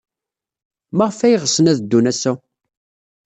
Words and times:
Maɣef 0.97 1.19
ay 1.25 1.35
ɣsen 1.43 1.69
ad 1.71 1.77
ddun 1.81 2.09
ass-a? 2.11 2.31